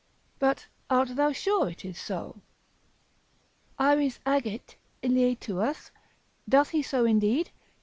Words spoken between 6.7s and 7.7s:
he so indeed?